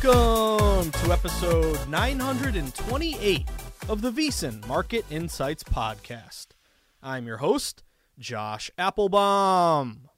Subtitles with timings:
[0.00, 3.46] Welcome to episode 928
[3.90, 6.46] of the VSiN Market Insights Podcast.
[7.02, 7.84] I'm your host,
[8.18, 10.08] Josh Appelbaum.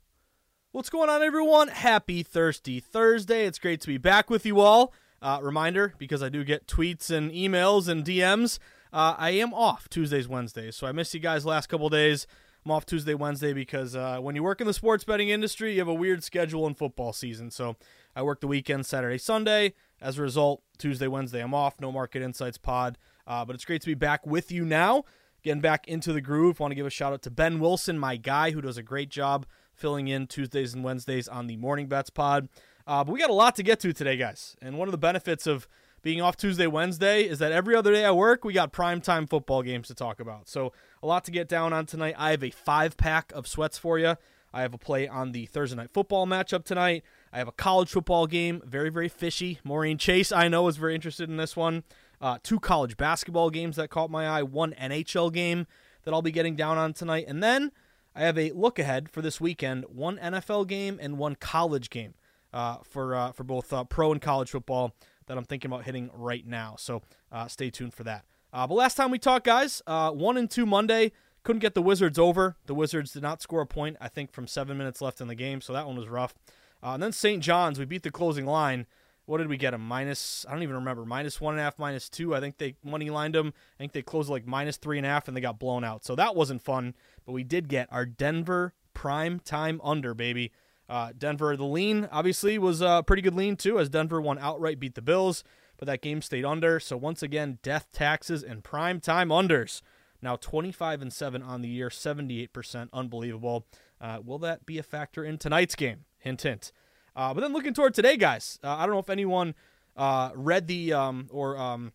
[0.70, 1.68] What's going on, everyone?
[1.68, 3.46] Happy Thirsty Thursday.
[3.46, 4.94] It's great to be back with you all.
[5.20, 8.58] Uh, reminder, because I do get tweets and emails and DMs,
[8.92, 10.76] uh, I am off Tuesdays, Wednesdays.
[10.76, 12.26] So I missed you guys last couple days.
[12.64, 15.80] I'm off Tuesday, Wednesday because uh, when you work in the sports betting industry, you
[15.80, 17.50] have a weird schedule in football season.
[17.50, 17.76] So
[18.16, 19.74] I work the weekend, Saturday, Sunday.
[20.00, 21.80] As a result, Tuesday, Wednesday, I'm off.
[21.80, 22.98] No Market Insights pod.
[23.26, 25.04] Uh, but it's great to be back with you now.
[25.42, 26.60] Getting back into the groove.
[26.60, 29.10] Want to give a shout out to Ben Wilson, my guy, who does a great
[29.10, 32.48] job filling in Tuesdays and Wednesdays on the Morning Bets pod.
[32.86, 34.56] Uh, but we got a lot to get to today, guys.
[34.62, 35.68] And one of the benefits of
[36.02, 39.62] being off Tuesday, Wednesday is that every other day I work, we got primetime football
[39.62, 40.48] games to talk about.
[40.48, 42.14] So a lot to get down on tonight.
[42.18, 44.16] I have a five pack of sweats for you.
[44.54, 47.02] I have a play on the Thursday night football matchup tonight.
[47.32, 49.58] I have a college football game, very, very fishy.
[49.64, 51.82] Maureen Chase, I know, is very interested in this one.
[52.20, 55.66] Uh, two college basketball games that caught my eye, one NHL game
[56.04, 57.24] that I'll be getting down on tonight.
[57.26, 57.72] And then
[58.14, 62.14] I have a look ahead for this weekend one NFL game and one college game
[62.52, 64.94] uh, for, uh, for both uh, pro and college football
[65.26, 66.76] that I'm thinking about hitting right now.
[66.78, 68.24] So uh, stay tuned for that.
[68.52, 71.10] Uh, but last time we talked, guys, one and two Monday.
[71.44, 72.56] Couldn't get the Wizards over.
[72.66, 75.34] The Wizards did not score a point, I think, from seven minutes left in the
[75.34, 76.34] game, so that one was rough.
[76.82, 77.42] Uh, and then St.
[77.42, 78.86] John's, we beat the closing line.
[79.26, 79.86] What did we get them?
[79.86, 81.04] Minus, I don't even remember.
[81.04, 82.34] Minus one and a half, minus two.
[82.34, 83.54] I think they money lined them.
[83.74, 86.04] I think they closed like minus three and a half, and they got blown out.
[86.04, 86.94] So that wasn't fun.
[87.24, 90.52] But we did get our Denver prime time under, baby.
[90.88, 94.78] Uh, Denver, the lean obviously was a pretty good lean too, as Denver won outright,
[94.78, 95.42] beat the Bills,
[95.78, 96.78] but that game stayed under.
[96.78, 99.80] So once again, death taxes and prime time unders.
[100.24, 102.88] Now 25 and 7 on the year, 78%.
[102.94, 103.66] Unbelievable.
[104.00, 106.06] Uh, will that be a factor in tonight's game?
[106.18, 106.72] Hint, hint.
[107.14, 109.54] Uh, but then looking toward today, guys, uh, I don't know if anyone
[109.96, 111.92] uh, read the um, or um,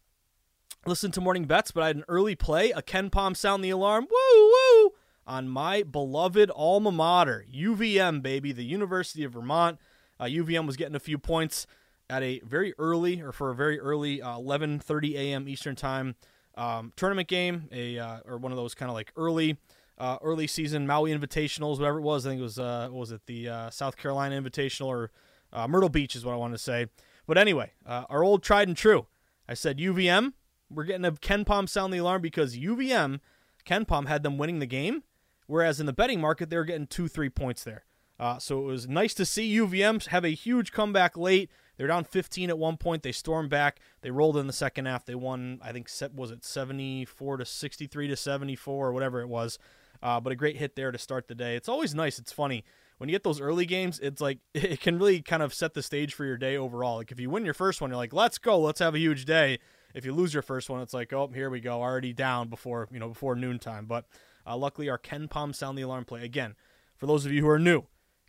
[0.85, 4.05] listened to morning bets, but I had an early play, a KenPom sound the alarm,
[4.09, 4.91] woo woo,
[5.25, 9.79] on my beloved alma mater, UVM, baby, the University of Vermont.
[10.21, 11.65] UVM uh, was getting a few points
[12.11, 15.49] at a very early or for a very early 11:30 uh, a.m.
[15.49, 16.15] Eastern time
[16.59, 19.57] um, tournament game, a uh, or one of those kind of like early
[19.97, 22.25] uh, early season Maui Invitationals, whatever it was.
[22.25, 25.11] I think it was uh, was it the uh, South Carolina Invitational or
[25.53, 26.87] uh, Myrtle Beach is what I wanted to say.
[27.25, 29.07] But anyway, uh, our old tried and true.
[29.47, 30.33] I said UVM.
[30.69, 33.21] We're getting a KenPom sound the alarm because UVM,
[33.65, 35.01] KenPom had them winning the game,
[35.47, 37.85] whereas in the betting market they were getting two three points there.
[38.19, 41.49] Uh, so it was nice to see UVM have a huge comeback late.
[41.79, 43.03] They're down 15 at one point.
[43.03, 43.79] They stormed back.
[44.01, 45.05] They rolled in the second half.
[45.05, 49.29] They won, I think, set was it 74 to 63 to 74 or whatever it
[49.29, 49.57] was.
[50.03, 51.55] Uh, but a great hit there to start the day.
[51.55, 52.19] It's always nice.
[52.19, 52.65] It's funny
[52.97, 53.97] when you get those early games.
[54.01, 56.97] It's like it can really kind of set the stage for your day overall.
[56.97, 59.23] Like if you win your first one, you're like, let's go, let's have a huge
[59.23, 59.59] day.
[59.95, 62.89] If you lose your first one, it's like, oh, here we go, already down before
[62.91, 63.85] you know before noontime.
[63.85, 64.03] But
[64.45, 66.55] uh, luckily, our KenPom sound the alarm play again.
[66.97, 67.83] For those of you who are new,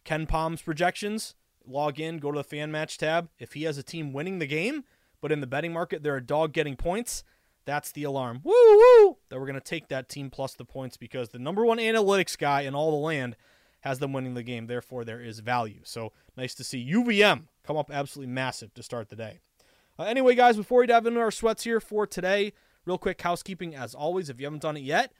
[0.05, 1.35] KenPom's projections
[1.67, 3.29] log in, go to the fan match tab.
[3.39, 4.85] If he has a team winning the game,
[5.21, 7.25] but in the betting market they're a dog getting points,
[7.65, 8.41] that's the alarm.
[8.43, 9.17] Woo woo!
[9.29, 12.37] That we're going to take that team plus the points because the number one analytics
[12.37, 13.37] guy in all the land
[13.81, 14.67] has them winning the game.
[14.67, 15.81] Therefore, there is value.
[15.85, 19.41] So nice to see UVM come up absolutely massive to start the day.
[19.99, 22.53] Uh, anyway, guys, before we dive into our sweats here for today,
[22.85, 24.31] real quick housekeeping as always.
[24.31, 25.13] If you haven't done it yet,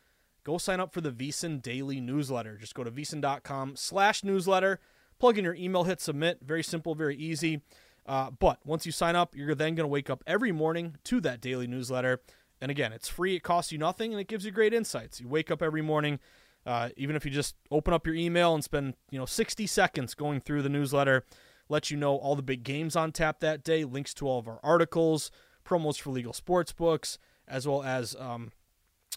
[0.45, 2.57] go sign up for the VSiN daily newsletter.
[2.57, 4.81] Just go to VSiN.com slash newsletter,
[5.21, 6.39] plug in your email, hit submit.
[6.43, 7.61] Very simple, very easy.
[8.07, 11.21] Uh, but once you sign up, you're then going to wake up every morning to
[11.21, 12.21] that daily newsletter.
[12.61, 15.21] And again, it's free, it costs you nothing, and it gives you great insights.
[15.21, 16.19] You wake up every morning,
[16.67, 20.15] uh, even if you just open up your email and spend you know 60 seconds
[20.15, 21.25] going through the newsletter,
[21.69, 24.49] let you know all the big games on tap that day, links to all of
[24.49, 25.31] our articles,
[25.65, 28.51] promos for legal sports books, as well as um,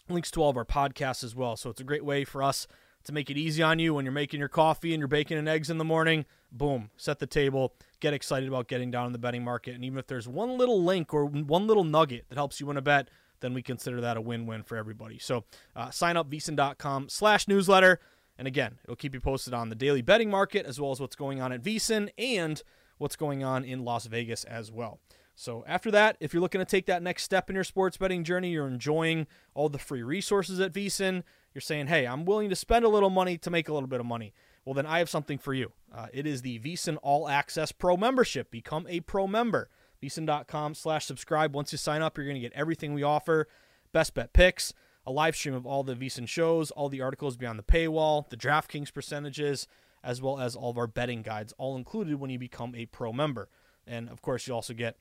[0.08, 1.56] links to all of our podcasts as well.
[1.56, 2.66] So it's a great way for us
[3.04, 5.48] to make it easy on you when you're making your coffee and you're baking and
[5.48, 6.24] eggs in the morning.
[6.50, 9.74] Boom, set the table, get excited about getting down in the betting market.
[9.74, 12.76] And even if there's one little link or one little nugget that helps you win
[12.76, 13.08] a bet,
[13.40, 15.18] then we consider that a win-win for everybody.
[15.18, 15.44] So
[15.76, 18.00] uh, sign up vsin.com slash newsletter.
[18.38, 21.16] And again, it'll keep you posted on the daily betting market as well as what's
[21.16, 22.62] going on at VSiN and
[22.98, 24.98] what's going on in Las Vegas as well.
[25.36, 28.24] So after that, if you're looking to take that next step in your sports betting
[28.24, 31.22] journey, you're enjoying all the free resources at VSiN,
[31.54, 34.00] you're saying, hey, I'm willing to spend a little money to make a little bit
[34.00, 34.34] of money.
[34.64, 35.72] Well, then I have something for you.
[35.94, 38.50] Uh, it is the VSiN All Access Pro membership.
[38.50, 39.68] Become a pro member
[40.04, 41.54] vsin.com slash subscribe.
[41.54, 43.48] Once you sign up, you're going to get everything we offer,
[43.92, 44.72] best bet picks,
[45.06, 48.36] a live stream of all the VSiN shows, all the articles beyond the paywall, the
[48.36, 49.66] DraftKings percentages,
[50.02, 53.12] as well as all of our betting guides, all included when you become a pro
[53.12, 53.48] member.
[53.86, 54.96] And of course, you also get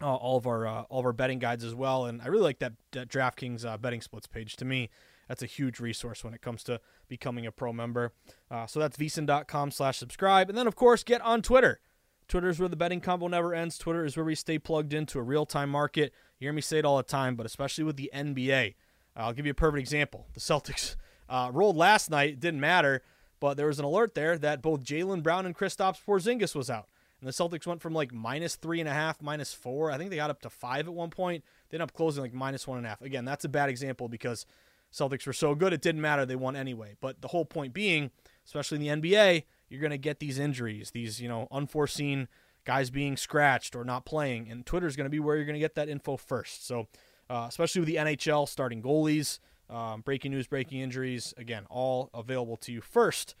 [0.00, 2.06] uh, all of our uh, all of our betting guides as well.
[2.06, 4.56] And I really like that, that DraftKings uh, betting splits page.
[4.56, 4.90] To me,
[5.32, 8.12] that's a huge resource when it comes to becoming a pro member.
[8.50, 10.50] Uh, so that's vsin.com slash subscribe.
[10.50, 11.80] And then, of course, get on Twitter.
[12.28, 13.78] Twitter is where the betting combo never ends.
[13.78, 16.12] Twitter is where we stay plugged into a real time market.
[16.38, 18.74] You hear me say it all the time, but especially with the NBA.
[19.16, 20.26] I'll give you a perfect example.
[20.34, 20.96] The Celtics
[21.30, 22.34] uh, rolled last night.
[22.34, 23.00] It didn't matter,
[23.40, 26.88] but there was an alert there that both Jaylen Brown and Kristaps Porzingis was out.
[27.22, 29.92] And the Celtics went from like minus three and a half, minus four.
[29.92, 31.42] I think they got up to five at one point.
[31.70, 33.00] They ended up closing like minus one and a half.
[33.00, 34.44] Again, that's a bad example because
[34.92, 36.26] Celtics were so good it didn't matter.
[36.26, 36.96] They won anyway.
[37.00, 38.10] But the whole point being,
[38.44, 42.28] especially in the NBA, you're going to get these injuries, these, you know, unforeseen
[42.64, 44.50] guys being scratched or not playing.
[44.50, 46.66] And Twitter is going to be where you're going to get that info first.
[46.66, 46.88] So,
[47.30, 49.38] uh, especially with the NHL starting goalies,
[49.70, 53.34] um, breaking news, breaking injuries, again, all available to you first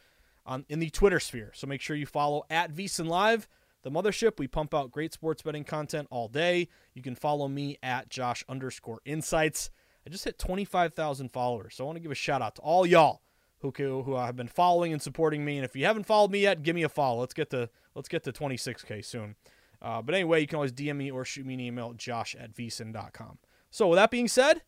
[0.46, 1.52] on in the Twitter sphere.
[1.54, 3.48] So make sure you follow at VSiN Live,
[3.82, 4.38] the mothership.
[4.38, 6.68] We pump out great sports betting content all day.
[6.94, 9.70] You can follow me at Josh underscore insights.
[10.06, 11.74] I just hit 25,000 followers.
[11.76, 13.22] So I want to give a shout out to all y'all
[13.60, 13.70] who
[14.02, 15.56] who have been following and supporting me.
[15.56, 17.20] And if you haven't followed me yet, give me a follow.
[17.20, 19.36] Let's get to let's get to 26k soon.
[19.80, 22.54] Uh, but anyway, you can always DM me or shoot me an email, josh at
[22.54, 23.38] vsin.com.
[23.70, 24.62] So with that being said,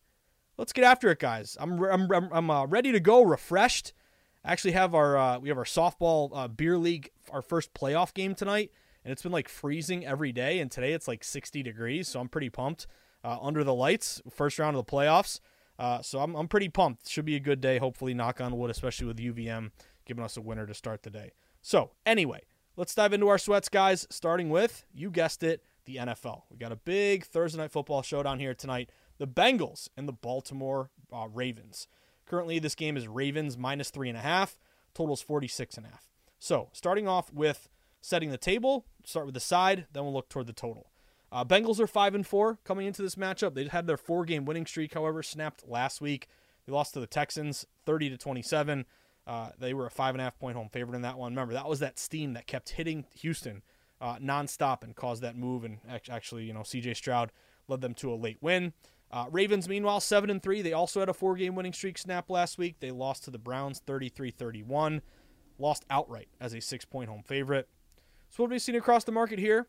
[0.57, 1.57] let's get after it, guys.
[1.61, 3.93] I'm I'm I'm uh, ready to go, refreshed.
[4.45, 8.35] actually have our uh, we have our softball uh, beer league our first playoff game
[8.35, 8.71] tonight,
[9.05, 12.29] and it's been like freezing every day, and today it's like 60 degrees, so I'm
[12.29, 12.87] pretty pumped.
[13.25, 15.41] Uh, under the lights, first round of the playoffs.
[15.79, 17.09] Uh, so I'm, I'm pretty pumped.
[17.09, 19.71] Should be a good day, hopefully, knock on wood, especially with UVM
[20.05, 21.33] giving us a winner to start the day.
[21.63, 22.43] So, anyway,
[22.77, 26.43] let's dive into our sweats, guys, starting with, you guessed it, the NFL.
[26.51, 28.91] We got a big Thursday night football showdown here tonight.
[29.19, 31.89] The Bengals and the Baltimore uh, Ravens.
[32.27, 34.59] Currently, this game is Ravens minus three and a half.
[34.95, 36.09] Totals 46 and a half.
[36.39, 37.69] So, starting off with
[38.01, 40.91] setting the table, start with the side, then we'll look toward the total.
[41.35, 43.55] Uh, Bengals are five and four coming into this matchup.
[43.55, 46.29] They had their four game winning streak, however, snapped last week.
[46.65, 48.87] They lost to the Texans, thirty to twenty seven.
[49.27, 51.33] Uh, they were a five and a half point home favorite in that one.
[51.33, 53.63] Remember, that was that steam that kept hitting Houston
[54.01, 55.65] uh, nonstop and caused that move.
[55.65, 56.95] And actually, you know, C.J.
[56.95, 57.33] Stroud
[57.67, 58.73] led them to a late win.
[59.11, 60.63] Uh, Ravens, meanwhile, seven and three.
[60.63, 62.77] They also had a four game winning streak snap last week.
[62.79, 65.01] They lost to the Browns 33-31,
[65.59, 67.69] lost outright as a six point home favorite.
[68.31, 69.67] So what have we seen across the market here?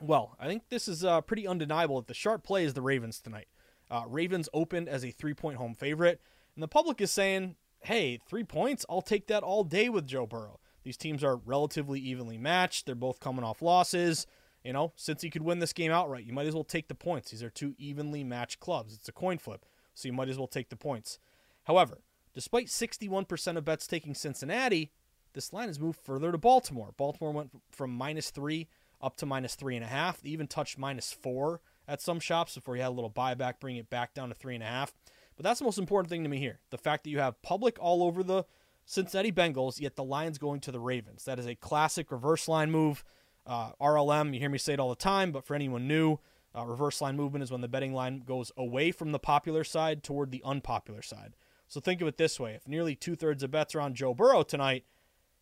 [0.00, 3.20] Well, I think this is uh, pretty undeniable that the sharp play is the Ravens
[3.20, 3.48] tonight.
[3.90, 6.20] Uh, Ravens opened as a three point home favorite,
[6.54, 10.26] and the public is saying, hey, three points, I'll take that all day with Joe
[10.26, 10.60] Burrow.
[10.82, 12.86] These teams are relatively evenly matched.
[12.86, 14.26] They're both coming off losses.
[14.64, 16.94] You know, since you could win this game outright, you might as well take the
[16.94, 17.30] points.
[17.30, 18.94] These are two evenly matched clubs.
[18.94, 21.18] It's a coin flip, so you might as well take the points.
[21.64, 22.02] However,
[22.34, 24.92] despite 61% of bets taking Cincinnati,
[25.32, 26.92] this line has moved further to Baltimore.
[26.96, 28.68] Baltimore went from minus three
[29.00, 30.20] up to minus three and a half.
[30.20, 33.76] They even touched minus four at some shops before you had a little buyback, bring
[33.76, 34.92] it back down to three and a half.
[35.36, 37.78] But that's the most important thing to me here: the fact that you have public
[37.80, 38.44] all over the
[38.84, 41.24] Cincinnati Bengals, yet the line's going to the Ravens.
[41.24, 43.04] That is a classic reverse line move.
[43.46, 46.18] Uh, RLM, you hear me say it all the time, but for anyone new,
[46.54, 50.02] uh, reverse line movement is when the betting line goes away from the popular side
[50.02, 51.34] toward the unpopular side.
[51.68, 54.12] So think of it this way: if nearly two thirds of bets are on Joe
[54.12, 54.84] Burrow tonight,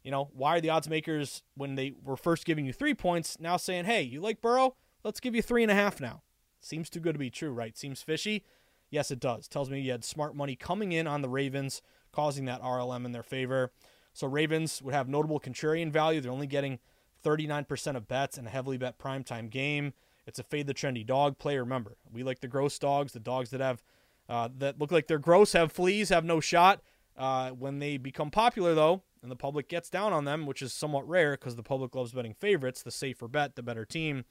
[0.09, 3.37] you know why are the odds makers when they were first giving you three points
[3.38, 4.75] now saying, "Hey, you like Burrow?
[5.05, 6.23] Let's give you three and a half now."
[6.62, 7.77] Seems too good to be true, right?
[7.77, 8.43] Seems fishy.
[8.88, 9.49] Yes, it does.
[9.49, 13.12] Tells me you had smart money coming in on the Ravens, causing that RLM in
[13.12, 13.71] their favor.
[14.15, 16.23] So Ravens would have notable contrarian value.
[16.23, 16.79] They're only getting
[17.23, 19.93] 39% of bets in a heavily bet primetime game.
[20.27, 21.59] It's a fade the trendy dog play.
[21.59, 23.83] Remember, we like the gross dogs, the dogs that have
[24.27, 26.81] uh, that look like they're gross, have fleas, have no shot.
[27.15, 30.73] Uh, when they become popular, though, and the public gets down on them, which is
[30.73, 34.25] somewhat rare because the public loves betting favorites, the safer bet, the better team.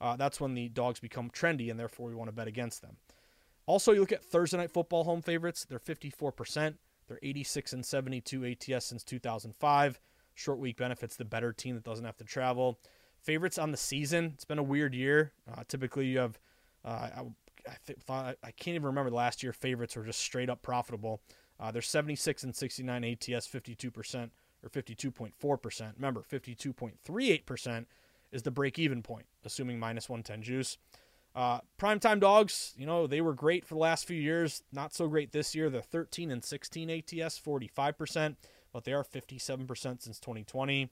[0.00, 2.96] Uh, that's when the dogs become trendy, and therefore we want to bet against them.
[3.66, 6.74] Also, you look at Thursday night football home favorites; they're 54%.
[7.06, 10.00] They're 86 and 72 ATS since 2005.
[10.34, 12.78] Short week benefits the better team that doesn't have to travel.
[13.22, 14.32] Favorites on the season.
[14.34, 15.32] It's been a weird year.
[15.50, 16.38] Uh, typically, you have
[16.84, 17.22] uh, I,
[17.66, 19.52] I, th- I, can't even remember the last year.
[19.52, 21.22] Favorites were just straight up profitable.
[21.58, 24.30] Uh, they're 76 and 69 ATS, 52%
[24.62, 25.92] or 52.4%.
[25.96, 27.86] Remember, 52.38%
[28.32, 30.78] is the break even point, assuming minus 110 juice.
[31.34, 34.62] Uh, primetime dogs, you know, they were great for the last few years.
[34.72, 35.68] Not so great this year.
[35.68, 38.36] They're 13 and 16 ATS, 45%,
[38.72, 39.68] but they are 57%
[40.02, 40.90] since 2020.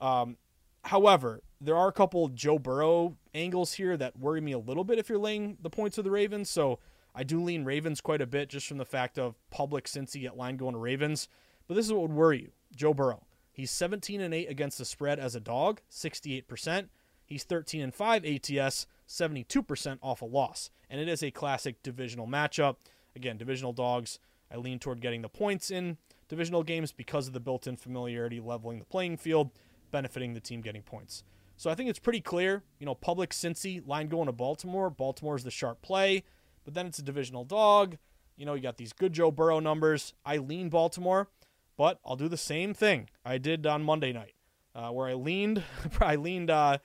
[0.00, 0.36] Um,
[0.84, 4.98] however, there are a couple Joe Burrow angles here that worry me a little bit
[4.98, 6.50] if you're laying the points of the Ravens.
[6.50, 6.78] So
[7.14, 10.36] I do lean Ravens quite a bit just from the fact of public Cincy at
[10.36, 11.28] line going to Ravens.
[11.68, 13.26] But this is what would worry you Joe Burrow.
[13.52, 16.88] He's 17 and 8 against the spread as a dog, 68%.
[17.24, 20.70] He's 13 and 5 ATS, 72% off a loss.
[20.90, 22.76] And it is a classic divisional matchup.
[23.14, 24.18] Again, divisional dogs,
[24.52, 28.40] I lean toward getting the points in divisional games because of the built in familiarity
[28.40, 29.50] leveling the playing field,
[29.90, 31.22] benefiting the team getting points.
[31.56, 32.64] So I think it's pretty clear.
[32.78, 34.90] You know, public Cincy line going to Baltimore.
[34.90, 36.24] Baltimore is the sharp play,
[36.64, 37.96] but then it's a divisional dog.
[38.36, 40.14] You know, you got these good Joe Burrow numbers.
[40.24, 41.28] I lean Baltimore,
[41.76, 44.34] but I'll do the same thing I did on Monday night,
[44.74, 45.62] uh, where I leaned.
[46.00, 46.78] I leaned uh,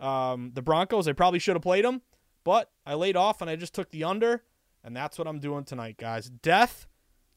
[0.00, 2.02] um, the Broncos, I probably should have played them,
[2.44, 4.42] but I laid off and I just took the under,
[4.82, 6.28] and that's what I'm doing tonight, guys.
[6.28, 6.86] Death,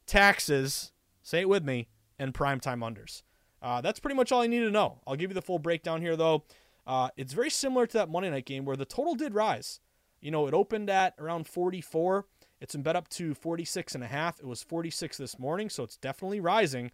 [0.06, 1.88] taxes, say it with me,
[2.20, 3.24] and primetime unders.
[3.62, 5.00] Uh, that's pretty much all I need to know.
[5.08, 6.44] I'll give you the full breakdown here, though.
[6.86, 9.80] Uh, it's very similar to that Monday night game where the total did rise.
[10.22, 12.26] You know, it opened at around 44.
[12.60, 14.40] It's been bet up to 46 and a half.
[14.40, 16.92] It was 46 this morning, so it's definitely rising.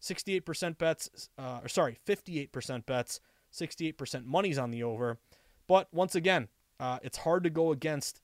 [0.00, 3.20] 68% bets, uh, or sorry, 58% bets
[3.52, 5.18] 68% money's on the over.
[5.66, 6.48] But once again,
[6.80, 8.20] uh, it's hard to go against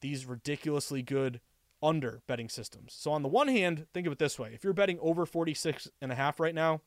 [0.00, 1.40] these ridiculously good
[1.82, 2.92] under betting systems.
[2.96, 4.50] So on the one hand, think of it this way.
[4.52, 6.80] If you're betting over 46 and a half right now,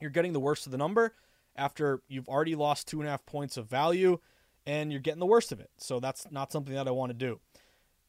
[0.00, 1.14] you're getting the worst of the number
[1.56, 4.18] after you've already lost two and a half points of value
[4.66, 5.70] and you're getting the worst of it.
[5.78, 7.40] So that's not something that I want to do.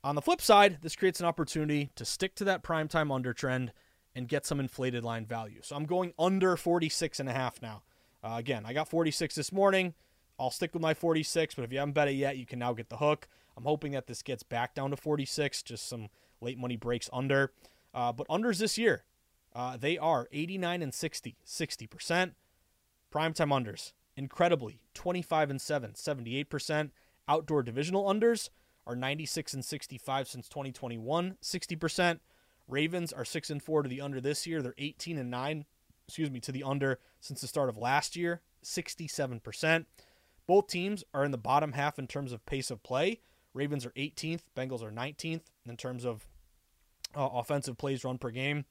[0.04, 3.72] On the flip side, this creates an opportunity to stick to that primetime under trend
[4.16, 5.60] and get some inflated line value.
[5.64, 7.84] So I'm going under 46 and a half now.
[8.24, 9.94] Uh, again, I got 46 this morning.
[10.40, 12.74] I'll stick with my 46, but if you haven't bet it yet, you can now
[12.74, 13.28] get the hook.
[13.56, 16.10] I'm hoping that this gets back down to 46, just some
[16.42, 17.54] late money breaks under.
[17.94, 19.04] Uh, but unders this year,
[19.56, 22.32] uh, they are 89 and 60, 60%.
[23.14, 26.92] Primetime unders, incredibly, 25 and 7, 78%.
[27.28, 28.50] Outdoor divisional unders
[28.86, 32.20] are 96 and 65 since 2021, 60%.
[32.68, 34.62] Ravens are 6 and 4 to the under this year.
[34.62, 35.66] They're 18 and 9,
[36.08, 39.86] excuse me, to the under since the start of last year, 67%.
[40.46, 43.22] Both teams are in the bottom half in terms of pace of play.
[43.54, 46.28] Ravens are 18th, Bengals are 19th in terms of
[47.16, 48.66] uh, offensive plays run per game.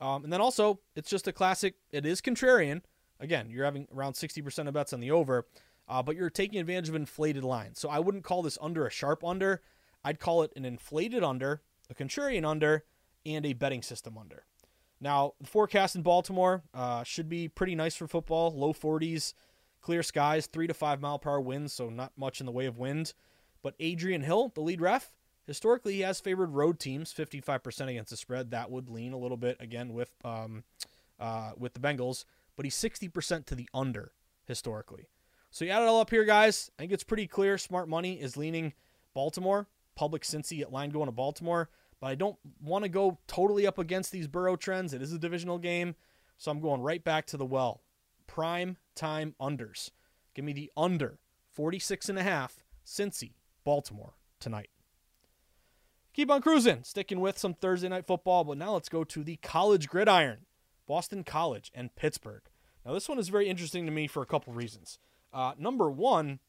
[0.00, 1.74] Um, and then also, it's just a classic.
[1.92, 2.82] It is contrarian.
[3.20, 5.46] Again, you're having around 60% of bets on the over,
[5.88, 7.78] uh, but you're taking advantage of inflated lines.
[7.78, 9.60] So I wouldn't call this under a sharp under.
[10.02, 12.84] I'd call it an inflated under, a contrarian under,
[13.26, 14.44] and a betting system under.
[15.00, 18.52] Now, the forecast in Baltimore uh, should be pretty nice for football.
[18.52, 19.34] Low 40s,
[19.80, 22.66] clear skies, three to five mile per hour winds, so not much in the way
[22.66, 23.14] of wind.
[23.62, 25.10] But Adrian Hill, the lead ref,
[25.46, 28.50] historically he has favored road teams 55% against the spread.
[28.50, 30.64] That would lean a little bit again with um,
[31.18, 32.24] uh, with the Bengals,
[32.60, 34.12] but he's 60% to the under
[34.44, 35.08] historically.
[35.50, 36.70] So you add it all up here, guys.
[36.78, 37.56] I think it's pretty clear.
[37.56, 38.74] Smart money is leaning
[39.14, 39.66] Baltimore.
[39.96, 43.78] Public Cincy at line going to Baltimore but I don't want to go totally up
[43.78, 44.94] against these Burrow trends.
[44.94, 45.94] It is a divisional game,
[46.38, 47.82] so I'm going right back to the well.
[48.26, 49.90] Prime time unders.
[50.34, 51.18] Give me the under
[51.52, 54.70] 46 and a half Cincy Baltimore tonight.
[56.12, 59.36] Keep on cruising, sticking with some Thursday night football, but now let's go to the
[59.36, 60.46] college gridiron.
[60.90, 62.42] Boston College, and Pittsburgh.
[62.84, 64.98] Now, this one is very interesting to me for a couple reasons.
[65.32, 66.40] Uh, number one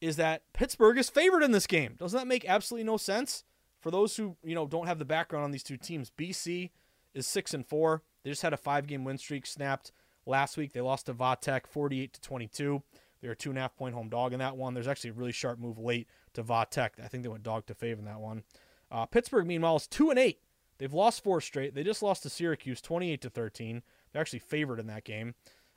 [0.00, 1.94] is that Pittsburgh is favored in this game.
[1.98, 3.44] Doesn't that make absolutely no sense?
[3.82, 6.70] For those who you know don't have the background on these two teams, BC
[7.12, 8.02] is six and four.
[8.24, 9.92] They just had a five-game win streak snapped
[10.24, 10.72] last week.
[10.72, 12.82] They lost to Vatech 48 to 22.
[13.20, 14.72] They're a two and a half point home dog in that one.
[14.72, 16.92] There's actually a really sharp move late to Vatech.
[17.04, 18.42] I think they went dog to fave in that one.
[18.90, 20.40] Uh, Pittsburgh, meanwhile, is two and eight.
[20.78, 21.74] They've lost four straight.
[21.74, 23.82] They just lost to Syracuse 28 to 13.
[24.12, 25.34] They're actually favored in that game.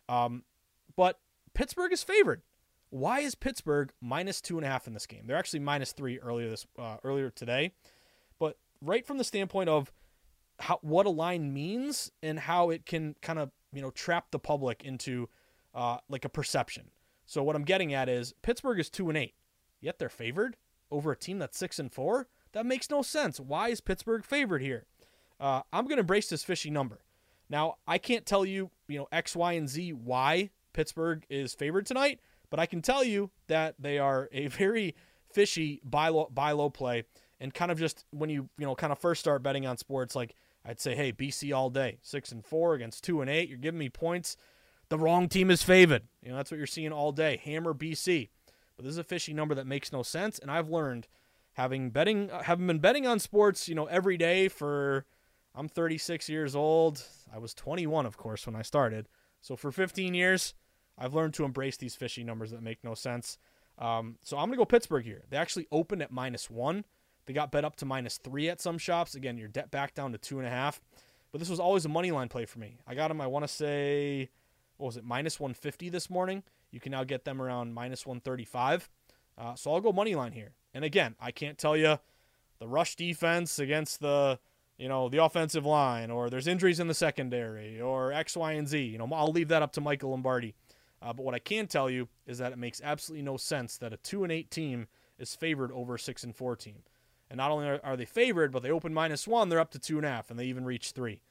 [0.08, 0.44] Um,
[0.96, 1.20] but
[1.54, 2.42] Pittsburgh is favored.
[2.90, 5.24] Why is Pittsburgh minus two and a half in this game?
[5.26, 7.72] They're actually minus three earlier this uh, earlier today.
[8.40, 9.92] But right from the standpoint of
[10.60, 14.40] how what a line means and how it can kind of you know trap the
[14.40, 15.30] public into
[15.76, 16.90] uh, like a perception.
[17.26, 19.36] So what I'm getting at is Pittsburgh is two and eight,
[19.80, 20.58] yet they're favored
[20.92, 22.28] over a team that's six and four.
[22.54, 23.40] That makes no sense.
[23.40, 24.88] Why is Pittsburgh favored here?
[25.40, 27.00] Uh, I'm going to embrace this fishy number.
[27.50, 31.86] Now I can't tell you you know X, Y, and Z why Pittsburgh is favored
[31.86, 32.20] tonight,
[32.50, 34.96] but I can tell you that they are a very
[35.32, 37.04] fishy buy low, buy low play
[37.40, 40.16] and kind of just when you you know kind of first start betting on sports
[40.16, 43.60] like I'd say hey BC all day six and four against two and eight you're
[43.60, 44.38] giving me points
[44.90, 46.04] the wrong team is favored.
[46.22, 47.40] You know, that's what you're seeing all day.
[47.44, 48.30] Hammer BC.
[48.76, 50.40] But this is a fishy number that makes no sense.
[50.40, 51.08] And I've learned,
[51.54, 55.06] having betting, having been betting on sports, you know, every day for,
[55.56, 57.04] I'm 36 years old.
[57.34, 59.08] I was 21, of course, when I started.
[59.42, 60.54] So for 15 years,
[60.98, 63.38] I've learned to embrace these fishy numbers that make no sense.
[63.78, 65.24] Um, so I'm going to go Pittsburgh here.
[65.30, 66.86] They actually opened at minus one.
[67.26, 69.16] They got bet up to minus three at some shops.
[69.16, 70.82] Again, you're debt back down to two and a half.
[71.32, 72.80] But this was always a money line play for me.
[72.88, 74.30] I got them, I want to say,
[74.78, 76.44] what was it, minus 150 this morning.
[76.72, 78.90] You can now get them around minus 135.
[79.38, 80.54] Uh, so I'll go money line here.
[80.74, 82.00] And again, I can't tell you
[82.60, 84.40] the rush defense against the
[84.80, 88.68] you know the offensive line, or there's injuries in the secondary, or X, Y, and
[88.68, 88.80] Z.
[88.80, 90.56] You know, I'll leave that up to Michael Lombardi.
[91.02, 93.94] Uh, but what I can tell you is that it makes absolutely no sense that
[93.94, 96.84] a two and eight team is favored over a six and four team.
[97.30, 99.98] And not only are, they favored, but they open minus one, they're up to two
[99.98, 101.22] and a half, and they even reach three.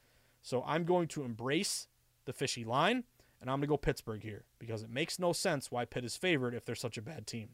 [0.42, 1.88] So I'm going to embrace
[2.24, 3.04] the fishy line
[3.40, 6.16] and I'm going to go Pittsburgh here because it makes no sense why Pitt is
[6.16, 7.50] favored if they're such a bad team.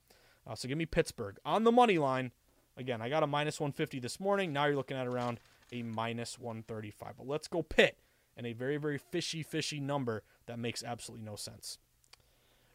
[0.46, 2.32] Uh, so give me Pittsburgh on the money line.
[2.76, 4.52] Again, I got a minus 150 this morning.
[4.52, 5.40] Now you're looking at around
[5.74, 7.14] a minus 135.
[7.18, 7.98] But let's go Pitt
[8.36, 11.78] and a very, very fishy, fishy number that makes absolutely no sense.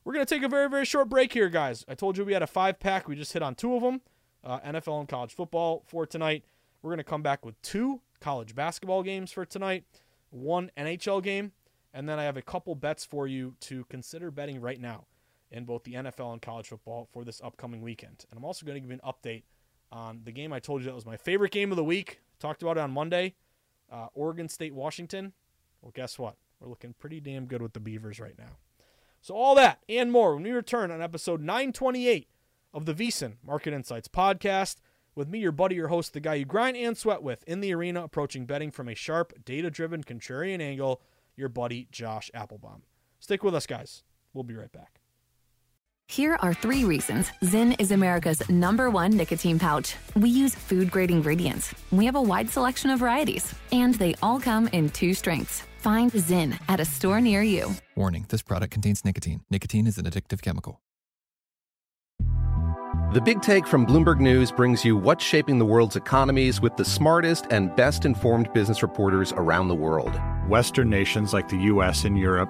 [0.04, 1.86] We're going to take a very, very short break here, guys.
[1.88, 3.08] I told you we had a five pack.
[3.08, 4.02] We just hit on two of them
[4.44, 6.44] uh, NFL and college football for tonight.
[6.82, 9.84] We're going to come back with two college basketball games for tonight,
[10.30, 11.52] one NHL game,
[11.94, 15.06] and then I have a couple bets for you to consider betting right now
[15.52, 18.26] in both the NFL and college football for this upcoming weekend.
[18.30, 19.44] And I'm also going to give you an update
[19.92, 22.22] on the game I told you that was my favorite game of the week.
[22.40, 23.36] Talked about it on Monday
[23.92, 25.34] uh, Oregon State, Washington.
[25.82, 26.36] Well, guess what?
[26.60, 28.58] We're looking pretty damn good with the Beavers right now.
[29.22, 32.28] So, all that and more when we return on episode 928
[32.74, 34.78] of the VSiN Market Insights podcast
[35.16, 37.74] with me, your buddy, your host, the guy you grind and sweat with in the
[37.74, 41.02] arena, approaching betting from a sharp, data driven, contrarian angle
[41.36, 42.82] your buddy Josh Appelbaum.
[43.20, 44.04] Stick with us, guys.
[44.34, 44.99] We'll be right back.
[46.10, 49.96] Here are three reasons Zyn is America's number one nicotine pouch.
[50.16, 51.72] We use food grade ingredients.
[51.92, 55.62] We have a wide selection of varieties, and they all come in two strengths.
[55.78, 57.76] Find Zyn at a store near you.
[57.96, 59.42] Warning this product contains nicotine.
[59.52, 60.82] Nicotine is an addictive chemical.
[63.14, 66.86] The Big Take from Bloomberg News brings you what's shaping the world's economies with the
[66.86, 70.20] smartest and best informed business reporters around the world.
[70.48, 72.50] Western nations like the US and Europe.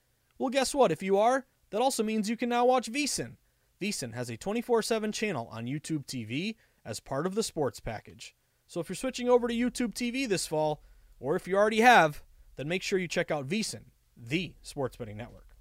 [0.41, 0.91] Well, guess what?
[0.91, 3.35] If you are, that also means you can now watch VSiN.
[3.79, 8.35] VSiN has a 24 7 channel on YouTube TV as part of the sports package.
[8.65, 10.81] So if you're switching over to YouTube TV this fall,
[11.19, 12.23] or if you already have,
[12.55, 13.83] then make sure you check out VSiN,
[14.17, 15.55] the sports betting network.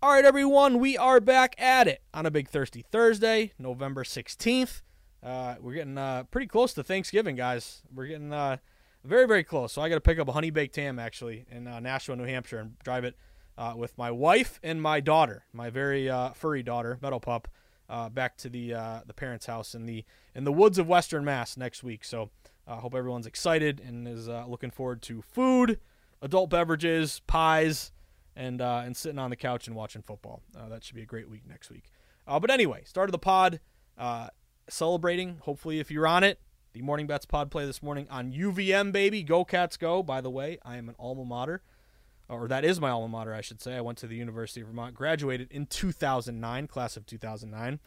[0.00, 4.82] All right, everyone, we are back at it on a big thirsty Thursday, November 16th.
[5.20, 7.82] Uh, we're getting uh, pretty close to Thanksgiving, guys.
[7.92, 8.58] We're getting uh,
[9.04, 9.72] very, very close.
[9.72, 12.24] So I got to pick up a honey baked ham actually in uh, Nashua, New
[12.24, 13.16] Hampshire, and drive it
[13.56, 17.48] uh, with my wife and my daughter, my very uh, furry daughter, Meadow Pup,
[17.88, 21.24] uh, back to the uh, the parents' house in the in the woods of Western
[21.24, 22.04] Mass next week.
[22.04, 22.30] So
[22.66, 25.78] I hope everyone's excited and is looking forward to food,
[26.22, 27.92] adult beverages, pies,
[28.34, 30.42] and and sitting on the couch and watching football.
[30.54, 31.84] that should be a great week next week.
[32.26, 33.60] but anyway, start of the pod
[34.68, 35.36] celebrating.
[35.42, 36.40] Hopefully, if you're on it,
[36.74, 39.22] the Morning Bets Pod play this morning on UVM, baby.
[39.22, 40.02] Go Cats go.
[40.02, 41.62] By the way, I am an alma mater,
[42.28, 43.76] or that is my alma mater, I should say.
[43.76, 47.78] I went to the University of Vermont, graduated in 2009, class of 2009.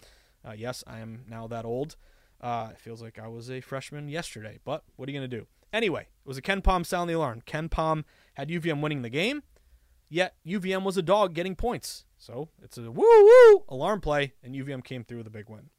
[0.48, 1.98] Uh, yes, I am now that old.
[2.40, 5.38] Uh, it feels like I was a freshman yesterday, but what are you going to
[5.38, 5.48] do?
[5.74, 7.42] Anyway, it was a KenPom sound the alarm.
[7.46, 9.44] KenPom had UVM winning the game,
[10.08, 12.06] yet UVM was a dog getting points.
[12.18, 15.72] So it's a woo woo alarm play, and UVM came through with a big win.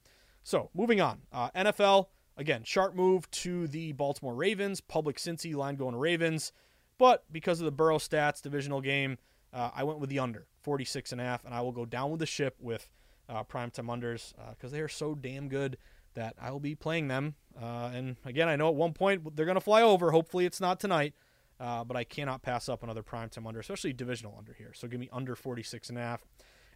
[0.42, 4.81] So moving on, uh, NFL again, sharp move to the Baltimore Ravens.
[4.81, 6.53] Public Cincy line going to Ravens,
[6.96, 9.18] but because of the Burrow stats divisional game,
[9.53, 12.11] uh, I went with the under 46 and a half, and I will go down
[12.11, 12.88] with the ship with
[13.29, 15.77] uh, primetime unders because uh, they are so damn good
[16.14, 17.35] that I will be playing them.
[17.61, 20.11] Uh, and again, I know at one point they're going to fly over.
[20.11, 21.14] Hopefully, it's not tonight.
[21.61, 24.70] Uh, but I cannot pass up another primetime under, especially divisional under here.
[24.74, 26.24] So give me under 46 and a half.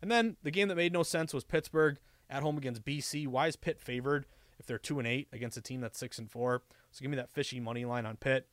[0.01, 1.98] And then the game that made no sense was Pittsburgh
[2.29, 3.29] at home against BC.
[3.29, 4.27] Why is Pitt favored
[4.62, 6.62] if they're two and eight against a team that's six and four?
[6.92, 8.46] So give me that fishy money line on Pitt.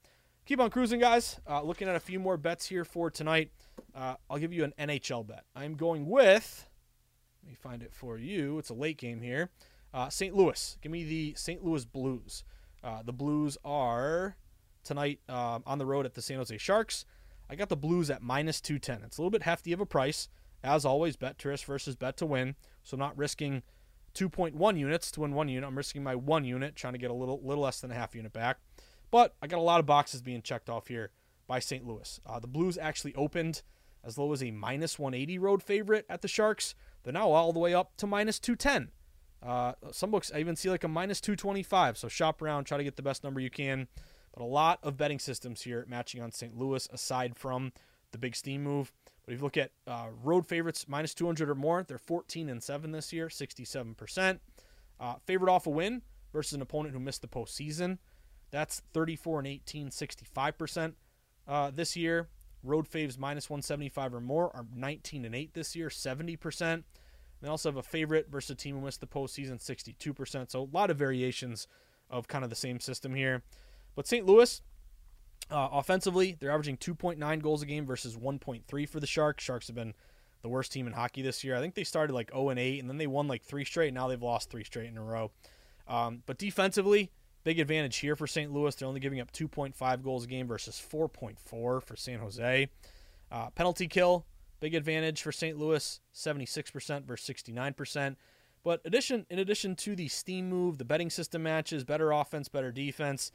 [0.46, 1.40] Keep on cruising, guys.
[1.48, 3.52] Uh, looking at a few more bets here for tonight.
[3.94, 5.44] Uh, I'll give you an NHL bet.
[5.56, 6.68] I'm going with.
[7.44, 8.58] Let me find it for you.
[8.58, 9.52] It's a late game here.
[9.94, 10.36] Uh, St.
[10.36, 10.78] Louis.
[10.82, 11.64] Give me the St.
[11.64, 12.44] Louis Blues.
[12.84, 14.36] Uh, the Blues are
[14.84, 17.06] tonight um, on the road at the San Jose Sharks.
[17.48, 19.06] I got the Blues at minus 210.
[19.06, 20.30] It's a little bit hefty of a price.
[20.64, 22.56] As always, bet to risk versus bet to win.
[22.84, 23.62] So not risking
[24.14, 25.68] 2.1 units to win one unit.
[25.68, 28.16] I'm risking my one unit, trying to get a little little less than a half
[28.16, 28.58] unit back.
[29.12, 31.12] But I got a lot of boxes being checked off here
[31.48, 31.86] by St.
[31.86, 32.20] Louis.
[32.26, 33.64] Uh, the Blues actually opened
[34.04, 36.76] as low as a minus 180 road favorite at the Sharks.
[37.04, 38.92] They're now all the way up to minus 210.
[39.42, 41.98] Uh, some books I even see like a minus 225.
[41.98, 43.88] So shop around, try to get the best number you can.
[44.34, 46.56] But a lot of betting systems here matching on St.
[46.56, 47.74] Louis aside from
[48.12, 48.92] the big steam move.
[49.30, 52.64] But if you look at uh, road favorites minus 200 or more, they're 14 and
[52.64, 54.40] 7 this year, 67%.
[55.00, 56.02] Uh, favorite off a win
[56.34, 58.00] versus an opponent who missed the postseason,
[58.50, 60.94] that's 34 and 18, 65%
[61.48, 62.30] uh, this year.
[62.64, 66.84] Road faves minus 175 or more are 19 and 8 this year, 70%.
[67.40, 70.50] They also have a favorite versus a team who missed the postseason, 62%.
[70.50, 71.68] So a lot of variations
[72.10, 73.44] of kind of the same system here.
[73.96, 74.26] But St.
[74.26, 74.60] Louis,
[75.52, 79.44] uh, offensively, they're averaging 2.9 goals a game versus 1.3 for the Sharks.
[79.44, 79.94] Sharks have been
[80.42, 81.56] the worst team in hockey this year.
[81.56, 83.94] I think they started like 0 and 8, and then they won like three straight.
[83.94, 85.32] Now they've lost three straight in a row.
[85.88, 87.12] Um, but defensively,
[87.44, 88.52] big advantage here for St.
[88.52, 88.74] Louis.
[88.76, 92.70] They're only giving up 2.5 goals a game versus 4.4 for San Jose.
[93.32, 94.26] Uh, penalty kill,
[94.60, 95.58] big advantage for St.
[95.58, 98.16] Louis, 76% versus 69%.
[98.64, 102.72] But addition, in addition to the steam move, the betting system matches, better offense, better
[102.72, 103.32] defense,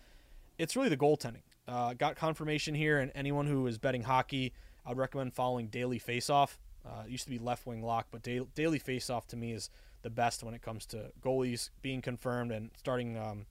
[0.58, 1.42] it's really the goaltending.
[1.66, 4.52] Uh, got confirmation here, and anyone who is betting hockey,
[4.84, 6.58] I'd recommend following Daily Faceoff.
[6.84, 9.70] Uh, it used to be left wing lock, but da- Daily Faceoff to me is
[10.02, 13.46] the best when it comes to goalies being confirmed and starting, um,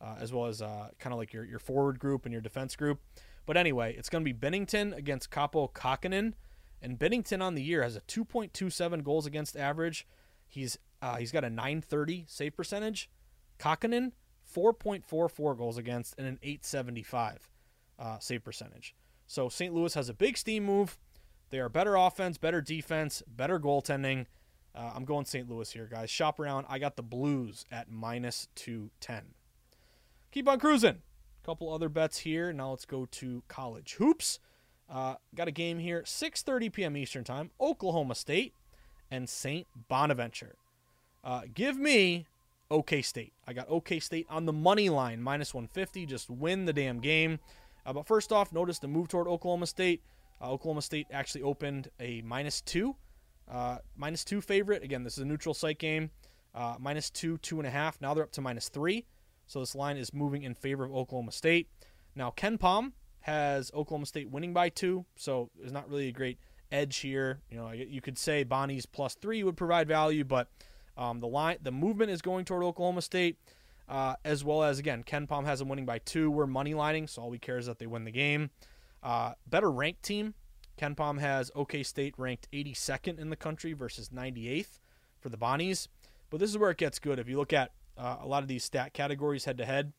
[0.00, 2.74] uh, as well as uh, kind of like your, your forward group and your defense
[2.74, 3.00] group.
[3.44, 6.32] But anyway, it's going to be Binnington against Kaapo Kahkonen.
[6.80, 10.06] And Binnington on the year has a 2.27 goals against average.
[10.46, 13.10] He's uh, he's got a 930 save percentage.
[13.58, 14.12] Kahkonen
[14.54, 17.50] 4.44 goals against and an 875
[17.98, 18.94] uh, save percentage.
[19.26, 19.74] So St.
[19.74, 20.98] Louis has a big steam move.
[21.50, 24.26] They are better offense, better defense, better goaltending.
[24.74, 25.48] Uh, I'm going St.
[25.48, 26.10] Louis here, guys.
[26.10, 26.66] Shop around.
[26.68, 29.34] I got the Blues at minus 210.
[30.30, 31.02] Keep on cruising.
[31.42, 32.52] A Couple other bets here.
[32.52, 34.38] Now let's go to college hoops.
[34.90, 36.96] Uh, got a game here, 6:30 p.m.
[36.96, 37.50] Eastern Time.
[37.60, 38.54] Oklahoma State
[39.10, 39.66] and St.
[39.88, 40.56] Bonaventure.
[41.22, 42.26] Uh, give me
[42.70, 43.32] OK State.
[43.46, 46.06] I got OK State on the money line, minus 150.
[46.06, 47.38] Just win the damn game.
[47.88, 50.02] Uh, but first off, notice the move toward Oklahoma State.
[50.42, 52.94] Uh, Oklahoma State actually opened a minus two,
[53.50, 54.82] uh, minus two favorite.
[54.82, 56.10] Again, this is a neutral site game.
[56.54, 57.98] Uh, minus two, two and a half.
[58.02, 59.06] Now they're up to minus three.
[59.46, 61.70] So this line is moving in favor of Oklahoma State.
[62.14, 66.38] Now KenPom has Oklahoma State winning by two, so there's not really a great
[66.70, 67.40] edge here.
[67.50, 70.50] You know, you could say Bonnie's plus three would provide value, but
[70.98, 73.38] um, the line, the movement is going toward Oklahoma State,
[73.88, 76.30] uh, as well as again, KenPom has them winning by two.
[76.30, 78.50] We're money lining, so all we care is that they win the game.
[79.02, 80.34] Uh, better ranked team.
[80.78, 84.80] KenPom has OK State ranked 82nd in the country versus 98th
[85.20, 85.88] for the Bonnies.
[86.30, 87.18] But this is where it gets good.
[87.18, 89.92] If you look at uh, a lot of these stat categories head to head,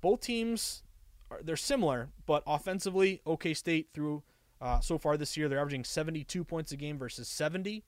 [0.00, 0.82] both teams
[1.30, 4.22] are, they're similar, but offensively, OK State through
[4.60, 7.82] uh, so far this year they're averaging 72 points a game versus 70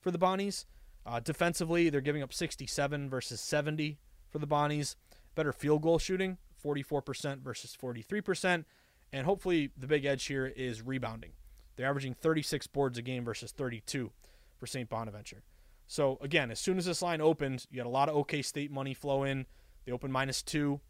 [0.00, 0.64] for the Bonnies.
[1.04, 3.98] Uh, defensively, they're giving up 67 versus 70
[4.36, 4.96] for the Bonnies.
[5.34, 8.64] Better field goal shooting, 44% versus 43%.
[9.12, 11.32] And hopefully, the big edge here is rebounding.
[11.76, 14.12] They're averaging 36 boards a game versus 32
[14.58, 14.88] for St.
[14.88, 15.42] Bonaventure.
[15.86, 18.70] So, again, as soon as this line opened, you had a lot of OK State
[18.70, 19.46] money flow in.
[19.84, 20.80] They opened minus two,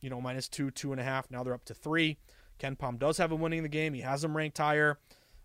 [0.00, 1.30] you know, minus two, two and a half.
[1.30, 2.18] Now they're up to three.
[2.58, 3.94] KenPom does have him winning the game.
[3.94, 4.98] He has them ranked higher.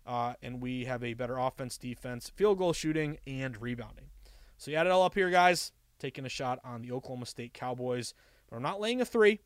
[0.06, 4.06] Uh, and we have a better offense, defense, field goal shooting, and rebounding.
[4.56, 5.72] So you add it all up here, guys.
[5.98, 8.14] Taking a shot on the Oklahoma State Cowboys,
[8.48, 9.40] but I'm not laying a three.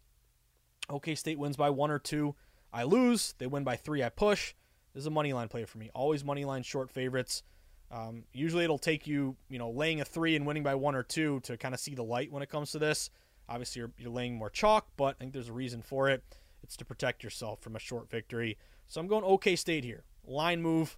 [0.89, 2.35] OK State wins by one or two.
[2.73, 3.35] I lose.
[3.39, 4.03] They win by three.
[4.03, 4.55] I push.
[4.95, 5.91] This is a money line play for me.
[5.95, 7.43] Always money line short favorites.
[7.91, 11.03] Um, usually it'll take you, you know, laying a three and winning by one or
[11.03, 13.11] two to kind of see the light when it comes to this.
[13.49, 16.23] Obviously, you're, you're laying more chalk, but I think there's a reason for it.
[16.63, 18.57] It's to protect yourself from a short victory.
[18.87, 20.05] So I'm going OK State here.
[20.25, 20.97] Line move.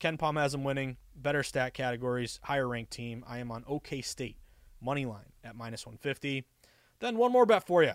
[0.00, 0.96] KenPom has them winning.
[1.14, 2.40] Better stat categories.
[2.44, 3.24] Higher ranked team.
[3.26, 4.36] I am on OK State.
[4.82, 6.44] Money line at minus 150.
[7.00, 7.92] Then one more bet for you.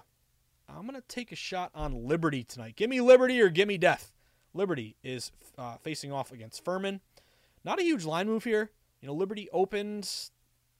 [0.69, 2.75] I'm going to take a shot on Liberty tonight.
[2.75, 4.11] Give me Liberty or give me death.
[4.53, 7.01] Liberty is uh, facing off against Furman.
[7.63, 8.71] Not a huge line move here.
[9.01, 10.09] You know, Liberty opened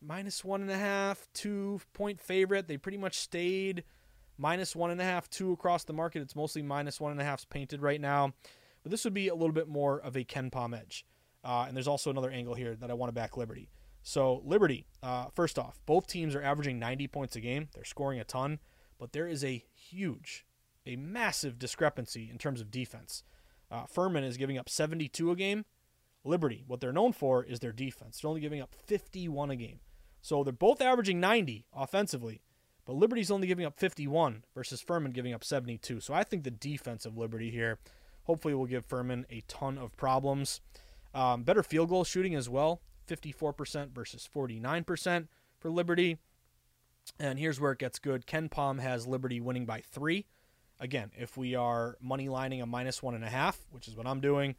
[0.02, 2.68] minus one and a half, two point favorite.
[2.68, 3.84] They pretty much stayed
[4.38, 6.22] minus one and a half, two across the market.
[6.22, 8.34] It's mostly minus one and a half painted right now.
[8.84, 11.06] But this would be a little bit more of a KenPom edge.
[11.44, 13.70] Uh, and there's also another angle here that I want to back Liberty.
[14.08, 17.68] So, Liberty, uh, first off, both teams are averaging 90 points a game.
[17.74, 18.60] They're scoring a ton,
[18.98, 20.46] but there is a huge,
[20.86, 23.24] a massive discrepancy in terms of defense.
[23.70, 25.66] Uh, Furman is giving up 72 a game.
[26.24, 28.22] Liberty, what they're known for is their defense.
[28.22, 29.82] They're only giving up 51 a game.
[30.22, 32.40] So they're both averaging 90 offensively,
[32.86, 36.00] but Liberty's only giving up 51 versus Furman giving up 72.
[36.00, 37.78] So I think the defense of Liberty here
[38.24, 40.62] hopefully will give Furman a ton of problems.
[41.14, 45.28] Um, better field goal shooting as well 54% versus 49%
[45.60, 46.18] for Liberty.
[47.20, 48.26] And here's where it gets good.
[48.26, 50.26] KenPom has Liberty winning by three.
[50.80, 54.06] Again, if we are money lining a minus one and a half, which is what
[54.06, 54.56] I'm doing,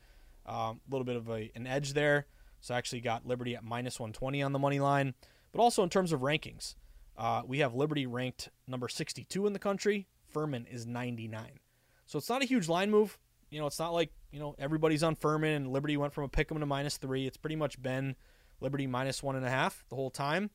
[0.47, 2.27] a um, little bit of a, an edge there.
[2.61, 5.15] So I actually got Liberty at minus 120 on the money line.
[5.53, 6.75] But also in terms of rankings,
[7.17, 10.09] uh, we have Liberty ranked number 62 in the country.
[10.29, 11.61] Furman is 99.
[12.07, 13.19] So it's not a huge line move.
[13.51, 16.29] You know, it's not like, you know, everybody's on Furman and Liberty went from a
[16.29, 17.27] pick 'em to minus three.
[17.27, 18.17] It's pretty much been
[18.61, 20.51] Liberty minus one and a half the whole time.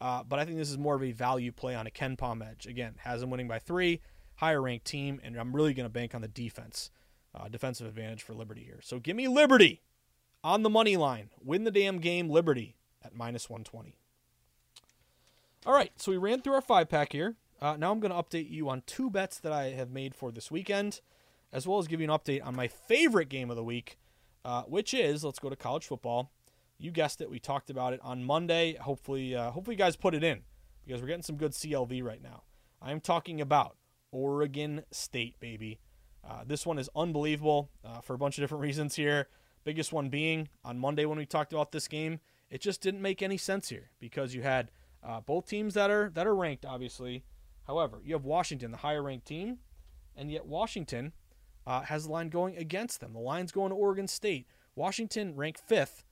[0.00, 2.66] Uh, but I think this is more of a value play on a KenPom edge.
[2.66, 4.00] Again, has them winning by three,
[4.36, 6.90] higher ranked team, and I'm really going to bank on the defense,
[7.34, 8.80] uh, defensive advantage for Liberty here.
[8.82, 9.80] So give me Liberty
[10.42, 11.30] on the money line.
[11.40, 13.94] Win the damn game, Liberty at minus 120.
[15.64, 17.36] All right, so we ran through our five pack here.
[17.60, 20.32] Uh, now I'm going to update you on two bets that I have made for
[20.32, 21.00] this weekend,
[21.52, 23.98] as well as give you an update on my favorite game of the week,
[24.44, 26.32] uh, which is let's go to college football.
[26.82, 27.30] You guessed it.
[27.30, 28.74] We talked about it on Monday.
[28.74, 30.42] Hopefully, uh, hopefully you guys put it in
[30.84, 32.42] because we're getting some good CLV right now.
[32.80, 33.76] I am talking about
[34.10, 35.78] Oregon State, baby.
[36.28, 39.28] Uh, this one is unbelievable uh, for a bunch of different reasons here.
[39.62, 42.18] Biggest one being on Monday when we talked about this game,
[42.50, 44.72] it just didn't make any sense here because you had
[45.04, 47.22] uh, both teams that are that are ranked, obviously.
[47.68, 49.58] However, you have Washington, the higher ranked team,
[50.16, 51.12] and yet Washington
[51.64, 53.12] uh, has the line going against them.
[53.12, 54.48] The line's going to Oregon State.
[54.74, 56.02] Washington ranked fifth,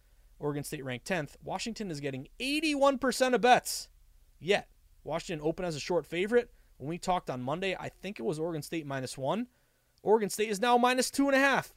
[0.41, 1.37] Oregon State ranked 10th.
[1.45, 3.89] Washington is getting 81% of bets.
[4.41, 4.69] Yet,
[5.05, 6.51] Washington open as a short favorite.
[6.79, 9.49] When we talked on Monday, I think it was Oregon State minus one.
[10.03, 11.75] Oregon State is now minus two and a half.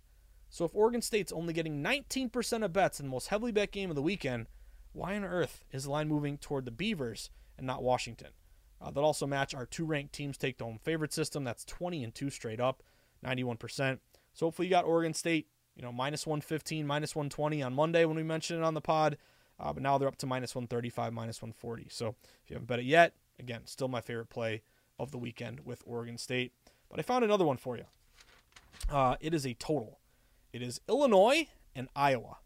[0.49, 3.89] So if Oregon State's only getting 19% of bets in the most heavily bet game
[3.89, 4.47] of the weekend,
[4.93, 8.29] why on earth is the line moving toward the Beavers and not Washington?
[8.79, 11.43] Uh, that also match our two ranked teams take the home favorite system.
[11.43, 12.83] That's 20 and 2 straight up,
[13.25, 13.99] 91%.
[14.33, 18.15] So hopefully you got Oregon State you know, minus 115, minus 120 on Monday when
[18.15, 19.17] we mentioned it on the pod.
[19.59, 21.87] Uh, but now they're up to minus 135, minus 140.
[21.89, 24.61] So if you haven't bet it yet, again, still my favorite play
[24.99, 26.53] of the weekend with Oregon State.
[26.89, 27.85] But I found another one for you.
[28.91, 29.99] Uh, it is a total.
[30.51, 32.37] It is Illinois and Iowa.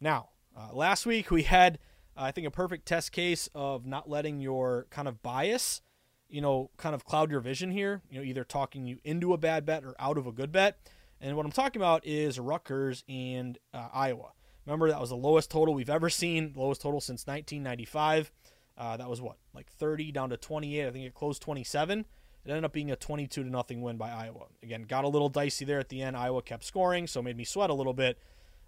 [0.00, 1.78] Now, uh, last week we had,
[2.16, 5.82] I think, a perfect test case of not letting your kind of bias,
[6.28, 8.02] you know, kind of cloud your vision here.
[8.10, 10.78] You know, either talking you into a bad bet or out of a good bet.
[11.20, 14.32] And what I'm talking about is Rutgers and uh, Iowa.
[14.66, 18.32] Remember, that was the lowest total we've ever seen, lowest total since 1995.
[18.76, 20.86] Uh, that was what, like 30 down to 28.
[20.86, 22.00] I think it closed 27.
[22.00, 24.46] It ended up being a 22 to nothing win by Iowa.
[24.62, 26.16] Again, got a little dicey there at the end.
[26.16, 28.18] Iowa kept scoring, so made me sweat a little bit.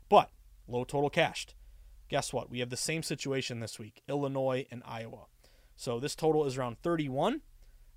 [0.08, 0.30] But
[0.68, 1.54] low total cashed.
[2.08, 2.50] Guess what?
[2.50, 5.26] We have the same situation this week Illinois and Iowa.
[5.76, 7.42] So this total is around 31.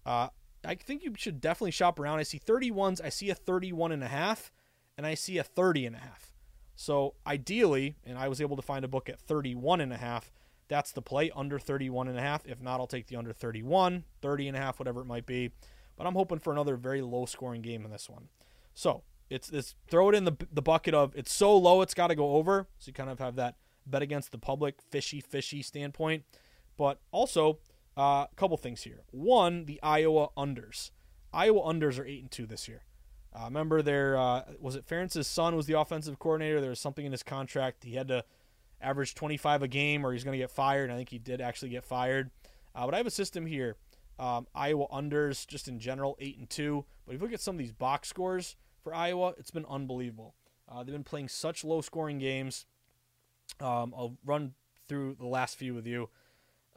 [0.05, 0.29] Uh,
[0.65, 2.19] I think you should definitely shop around.
[2.19, 4.51] I see 31s, I see a 31 and a half,
[4.97, 6.33] and I see a 30 and a half.
[6.75, 10.31] So ideally, and I was able to find a book at 31 and a half,
[10.69, 12.45] that's the play under 31 and a half.
[12.45, 15.51] If not, I'll take the under 31, 30 and a half, whatever it might be.
[15.97, 18.29] But I'm hoping for another very low scoring game in this one.
[18.73, 22.07] So it's this throw it in the the bucket of it's so low it's got
[22.07, 22.67] to go over.
[22.77, 26.23] So you kind of have that bet against the public fishy fishy standpoint.
[26.77, 27.59] But also
[27.99, 29.01] a uh, couple things here.
[29.12, 30.91] One, the Iowa unders.
[31.33, 32.83] Iowa unders are eight and two this year.
[33.35, 36.62] Uh, remember, there uh, was it Ferentz's son was the offensive coordinator.
[36.62, 38.23] There was something in his contract he had to
[38.81, 40.85] average 25 a game, or he's going to get fired.
[40.85, 42.31] And I think he did actually get fired.
[42.73, 43.75] Uh, but I have a system here.
[44.17, 46.85] Um, Iowa unders, just in general, eight and two.
[47.05, 50.35] But if you look at some of these box scores for Iowa, it's been unbelievable.
[50.69, 52.65] Uh, they've been playing such low scoring games.
[53.59, 54.53] Um, I'll run
[54.88, 56.09] through the last few with you.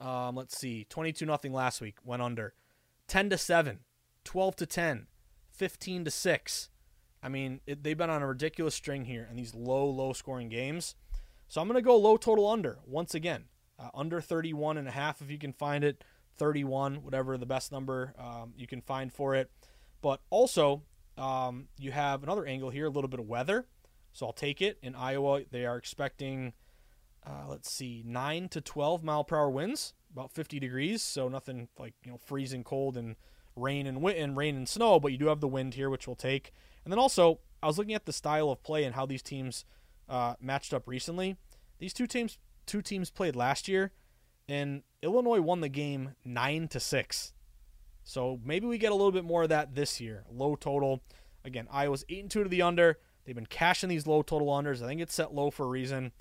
[0.03, 2.55] Um, let's see, 22 nothing last week went under.
[3.07, 3.79] 10 to 7,
[4.25, 5.07] 12 to 10,
[5.53, 6.71] 15 to 6.
[7.23, 10.49] I mean, it, they've been on a ridiculous string here in these low, low scoring
[10.49, 10.97] games.
[11.47, 13.45] So I'm going to go low total under once again.
[13.79, 16.03] Uh, under 31 and a half if you can find it,
[16.37, 19.51] 31, whatever the best number um, you can find for it.
[20.01, 20.83] But also,
[21.17, 23.67] um, you have another angle here, a little bit of weather.
[24.13, 24.79] So I'll take it.
[24.83, 26.55] In Iowa, they are expecting
[27.27, 31.03] uh, let's see, 9 to 12 mile per hour winds, about 50 degrees.
[31.03, 33.17] So nothing like, you know, freezing cold and
[33.57, 36.17] rain and and rain and snow, but you do have the wind here, which we'll
[36.17, 36.53] take.
[36.85, 39.65] And then also, I was looking at the style of play and how these teams
[40.09, 41.37] uh, matched up recently.
[41.79, 43.93] These two teams, two teams played last year,
[44.49, 47.33] and Illinois won the game nine to six.
[48.05, 50.25] So maybe we get a little bit more of that this year.
[50.31, 51.03] Low total.
[51.45, 52.99] Again, Iowa's eight and two to the under.
[53.25, 54.83] They've been cashing these low total unders.
[54.83, 56.13] I think it's set low for a reason.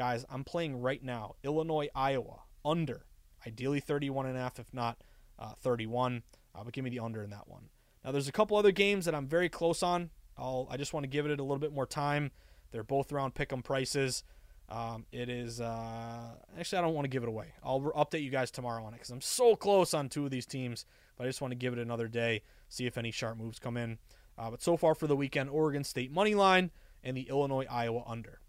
[0.00, 3.04] Guys, I'm playing right now Illinois, Iowa, under.
[3.46, 4.96] Ideally 31 and a half, if not
[5.38, 6.22] uh, 31.
[6.54, 7.68] Uh, but give me the under in that one.
[8.02, 10.08] Now, there's a couple other games that I'm very close on.
[10.38, 12.30] I'll, I just want to give it a little bit more time.
[12.72, 14.24] They're both around pick 'em prices.
[14.70, 17.52] Um, it is uh, actually I don't want to give it away.
[17.62, 20.46] I'll update you guys tomorrow on it because I'm so close on two of these
[20.46, 20.86] teams.
[21.18, 22.40] But I just want to give it another day,
[22.70, 23.98] see if any sharp moves come in.
[24.38, 26.70] Uh, but so far for the weekend, Oregon State money line
[27.04, 28.39] and the Illinois Iowa under.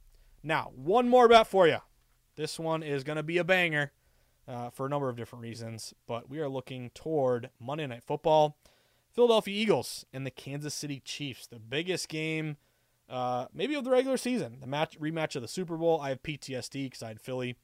[0.44, 1.78] Now, one more bet for you.
[2.36, 3.92] This one is going to be a banger
[4.48, 8.58] uh, for a number of different reasons, but we are looking toward Monday Night Football.
[9.14, 12.56] Philadelphia Eagles and the Kansas City Chiefs, the biggest game,
[13.10, 16.00] uh, maybe of the regular season, the match rematch of the Super Bowl.
[16.00, 17.58] I have PTSD because I had Philly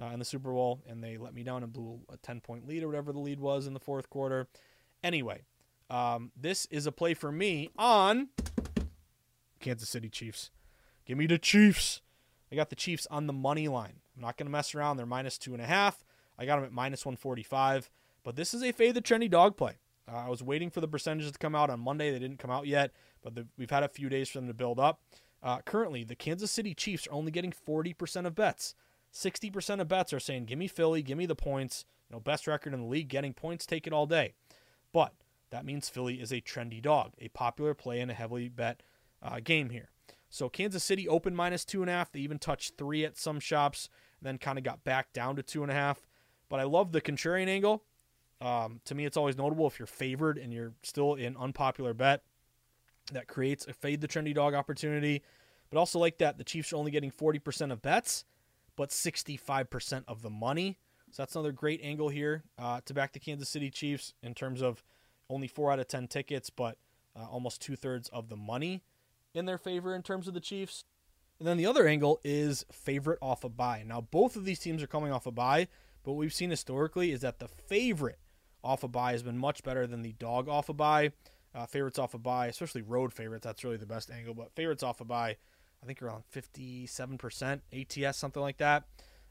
[0.00, 2.68] uh, in the Super Bowl, and they let me down and blew a 10 point
[2.68, 4.48] lead or whatever the lead was in the fourth quarter.
[5.02, 5.42] Anyway,
[5.88, 8.28] um, this is a play for me on
[9.60, 10.50] Kansas City Chiefs.
[11.06, 12.02] Give me the Chiefs.
[12.52, 14.00] I got the Chiefs on the money line.
[14.14, 14.98] I'm not going to mess around.
[14.98, 16.04] They're minus two and a half.
[16.38, 17.88] I got them at minus 145.
[18.22, 19.78] But this is a fade the trendy dog play.
[20.06, 22.10] Uh, I was waiting for the percentages to come out on Monday.
[22.10, 22.92] They didn't come out yet,
[23.22, 25.00] but the, we've had a few days for them to build up.
[25.42, 28.74] Uh, currently, the Kansas City Chiefs are only getting 40% of bets.
[29.14, 31.86] 60% of bets are saying, give me Philly, give me the points.
[32.10, 34.34] You know, best record in the league, getting points, take it all day.
[34.92, 35.14] But
[35.50, 38.82] that means Philly is a trendy dog, a popular play in a heavily bet
[39.22, 39.91] uh, game here.
[40.32, 42.10] So Kansas City open minus two and a half.
[42.10, 43.90] They even touched three at some shops,
[44.22, 46.06] then kind of got back down to two and a half.
[46.48, 47.84] But I love the contrarian angle.
[48.40, 52.22] Um, to me, it's always notable if you're favored and you're still in unpopular bet.
[53.12, 55.22] That creates a fade the trendy dog opportunity.
[55.68, 58.24] But also like that, the Chiefs are only getting 40% of bets,
[58.74, 60.78] but 65% of the money.
[61.10, 64.62] So that's another great angle here uh, to back the Kansas City Chiefs in terms
[64.62, 64.82] of
[65.28, 66.78] only four out of 10 tickets, but
[67.14, 68.82] uh, almost two thirds of the money
[69.34, 70.84] in their favor in terms of the Chiefs.
[71.38, 73.82] And then the other angle is favorite off a bye.
[73.86, 75.66] Now, both of these teams are coming off a bye,
[76.04, 78.18] but what we've seen historically is that the favorite
[78.62, 81.12] off a bye has been much better than the dog off a bye.
[81.54, 84.34] Uh, favorites off a bye, especially road favorites, that's really the best angle.
[84.34, 85.36] But favorites off a bye,
[85.82, 88.84] I think around 57% ATS, something like that.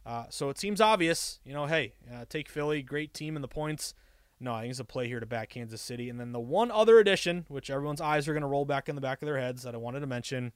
[0.06, 3.48] Uh, so it seems obvious, you know, hey, uh, take Philly, great team in the
[3.48, 3.94] points.
[4.42, 6.10] No, I think it's a play here to back Kansas City.
[6.10, 8.96] And then the one other addition, which everyone's eyes are going to roll back in
[8.96, 10.52] the back of their heads that I wanted to mention,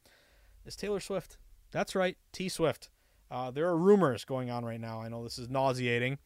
[0.66, 1.38] is Taylor Swift.
[1.72, 2.90] That's right, T Swift.
[3.30, 5.02] Uh, there are rumors going on right now.
[5.02, 6.18] I know this is nauseating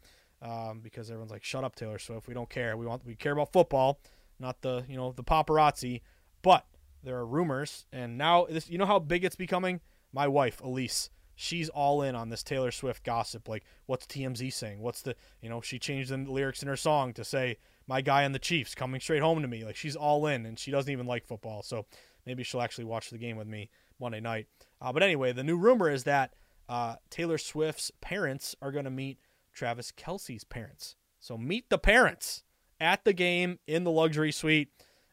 [0.41, 2.27] um, because everyone's like, "Shut up, Taylor Swift.
[2.27, 2.77] We don't care.
[2.77, 3.99] We want we care about football,
[4.39, 6.01] not the you know the paparazzi."
[6.41, 6.65] But
[7.03, 9.81] there are rumors, and now this you know how big it's becoming.
[10.13, 13.47] My wife Elise, she's all in on this Taylor Swift gossip.
[13.47, 14.81] Like, what's TMZ saying?
[14.81, 18.23] What's the you know she changed the lyrics in her song to say my guy
[18.23, 19.63] and the Chiefs coming straight home to me.
[19.63, 21.85] Like she's all in, and she doesn't even like football, so
[22.25, 23.69] maybe she'll actually watch the game with me
[23.99, 24.47] Monday night.
[24.81, 26.33] Uh, but anyway, the new rumor is that
[26.67, 29.19] uh, Taylor Swift's parents are going to meet
[29.53, 30.95] Travis Kelce's parents.
[31.21, 32.43] So meet the parents
[32.81, 34.69] at the game in the luxury suite.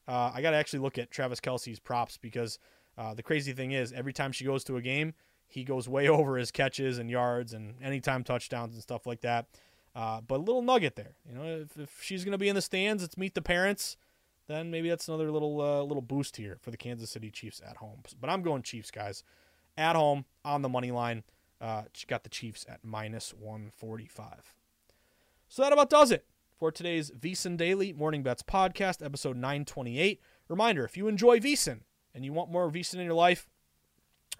[0.08, 2.58] Uh, I got to actually look at Travis Kelce's props because
[2.98, 5.14] uh, the crazy thing is, every time she goes to a game,
[5.48, 9.46] he goes way over his catches and yards and anytime touchdowns and stuff like that.
[9.94, 12.54] Uh, but a little nugget there, you know, if, if she's going to be in
[12.54, 13.96] the stands, it's meet the parents.
[14.46, 17.78] Then maybe that's another little uh, little boost here for the Kansas City Chiefs at
[17.78, 18.02] home.
[18.20, 19.24] But I'm going Chiefs, guys,
[19.76, 21.24] at home on the money line.
[21.60, 24.54] Uh, got the Chiefs at minus 145.
[25.48, 26.26] So that about does it
[26.58, 30.20] for today's VSiN Daily Morning Bets podcast, episode 928.
[30.48, 31.80] Reminder: if you enjoy VSiN
[32.14, 33.48] and you want more VSiN in your life,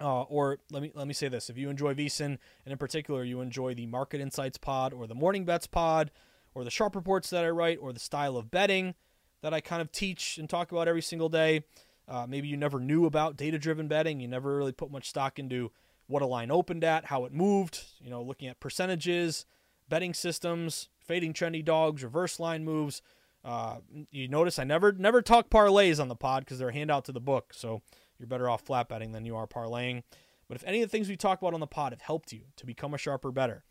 [0.01, 3.23] uh, or let me let me say this: if you enjoy VSiN and in particular
[3.23, 6.11] you enjoy the Market Insights Pod or the Morning Bets Pod
[6.53, 8.95] or the Sharp Reports that I write or the style of betting
[9.41, 11.63] that I kind of teach and talk about every single day.
[12.07, 14.19] Uh, maybe you never knew about data-driven betting.
[14.19, 15.71] You never really put much stock into
[16.07, 19.45] what a line opened at, how it moved, you know, looking at percentages,
[19.89, 23.01] betting systems, fading trendy dogs, reverse line moves.
[23.43, 23.77] Uh,
[24.09, 27.11] you notice I never never talk parlays on the pod because they're a handout to
[27.11, 27.81] the book, so
[28.19, 30.03] you're better off flat betting than you are parlaying.
[30.47, 32.41] But if any of the things we talked about on the pod have helped you
[32.55, 33.63] to become a sharper better,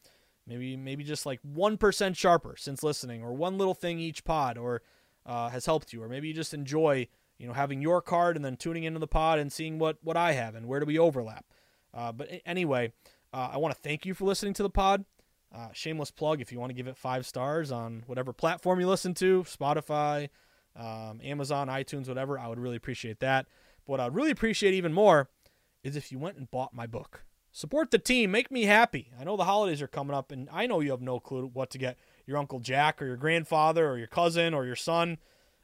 [0.47, 4.59] maybe maybe just like one percent sharper since listening, or one little thing each pod,
[4.59, 4.83] or
[5.25, 8.45] uh, has helped you, or maybe you just enjoy you know having your card and
[8.45, 10.99] then tuning into the pod and seeing what what I have and where do we
[10.99, 11.47] overlap.
[11.95, 12.93] Uh, but anyway,
[13.33, 15.05] uh, I want to thank you for listening to the pod.
[15.55, 18.87] Uh, shameless plug if you want to give it five stars on whatever platform you
[18.87, 20.29] listen to Spotify,
[20.75, 22.39] um, Amazon, iTunes, whatever.
[22.39, 23.47] I would really appreciate that.
[23.87, 25.29] But what I'd really appreciate even more
[25.83, 27.25] is if you went and bought my book.
[27.53, 28.31] Support the team.
[28.31, 29.13] Make me happy.
[29.19, 31.71] I know the holidays are coming up, and I know you have no clue what
[31.71, 35.17] to get your Uncle Jack or your grandfather or your cousin or your son.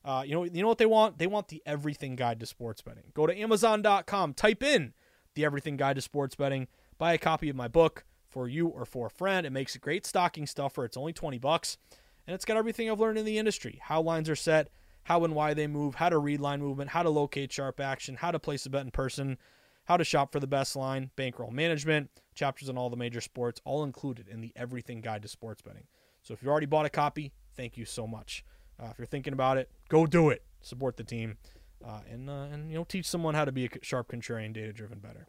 [0.05, 1.19] Uh, you know, you know what they want?
[1.19, 3.05] They want the everything guide to sports betting.
[3.13, 4.95] Go to Amazon.com, type in
[5.35, 6.69] the Everything Guide to Sports Betting.
[6.99, 9.47] Buy a copy of my book for you or for a friend.
[9.47, 10.85] It makes a great stocking stuffer.
[10.85, 11.79] It's only 20 bucks,
[12.27, 14.69] and it's got everything I've learned in the industry: how lines are set,
[15.05, 18.17] how and why they move, how to read line movement, how to locate sharp action,
[18.17, 19.39] how to place a bet in person,
[19.85, 23.61] how to shop for the best line, bankroll management, chapters on all the major sports,
[23.65, 25.87] all included in the Everything Guide to Sports Betting.
[26.23, 28.45] So if you already bought a copy, thank you so much.
[28.81, 30.45] Uh, if you're thinking about it, go do it.
[30.61, 31.39] Support the team
[31.85, 34.73] uh, and uh, and you know teach someone how to be a sharp contrarian, data
[34.73, 35.27] driven better.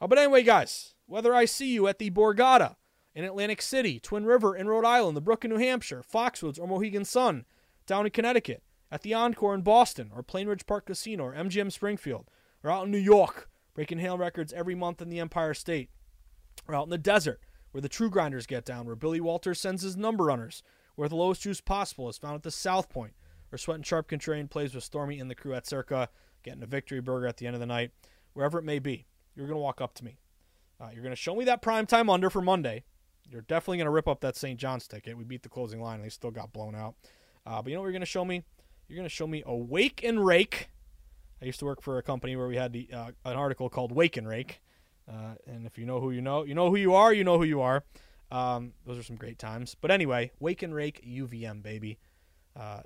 [0.00, 2.76] Uh, but anyway, guys, whether I see you at the Borgata
[3.14, 6.66] in Atlantic City, Twin River in Rhode Island, the Brook in New Hampshire, Foxwoods or
[6.66, 7.44] Mohegan Sun
[7.86, 8.62] down in Connecticut,
[8.92, 12.30] at the Encore in Boston or Plainridge Park Casino or MGM Springfield,
[12.62, 15.88] or out in New York, breaking hail records every month in the Empire State,
[16.68, 17.40] or out in the desert
[17.72, 20.62] where the true grinders get down, where Billy Walters sends his number runners,
[20.94, 23.14] where the lowest juice possible is found at the South Point,
[23.48, 26.10] where Sweat and Sharp Contrarian plays with Stormy and the crew at Circa,
[26.42, 27.92] getting a victory burger at the end of the night,
[28.34, 29.06] wherever it may be.
[29.34, 30.18] You're going to walk up to me.
[30.78, 32.84] Uh, you're going to show me that prime time under for Monday.
[33.30, 34.60] You're definitely going to rip up that St.
[34.60, 35.16] John's ticket.
[35.16, 36.94] We beat the closing line and they still got blown out.
[37.46, 38.44] Uh, but you know what you're going to show me?
[38.92, 40.68] You're going to show me a wake and rake.
[41.40, 43.90] I used to work for a company where we had the, uh, an article called
[43.90, 44.60] Wake and Rake.
[45.08, 47.38] Uh, and if you know who you know, you know who you are, you know
[47.38, 47.84] who you are.
[48.30, 49.74] Um, those are some great times.
[49.80, 51.98] But anyway, Wake and Rake UVM, baby.
[52.54, 52.82] Uh,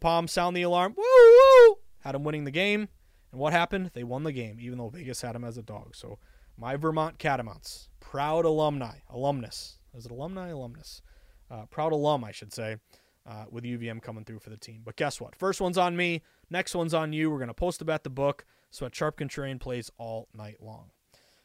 [0.00, 0.94] Palm, sound the alarm.
[0.96, 1.76] Woo woo!
[1.98, 2.88] Had him winning the game.
[3.30, 3.90] And what happened?
[3.92, 5.94] They won the game, even though Vegas had him as a dog.
[5.94, 6.18] So
[6.56, 9.76] my Vermont Catamounts, proud alumni, alumnus.
[9.94, 11.02] Is it alumni, alumnus?
[11.50, 12.78] Uh, proud alum, I should say,
[13.26, 14.82] uh, with UVM coming through for the team.
[14.84, 15.36] But guess what?
[15.36, 16.22] First one's on me.
[16.48, 17.30] Next one's on you.
[17.30, 18.44] We're going to post about the book.
[18.70, 20.90] So at Sharp Contrarian plays all night long.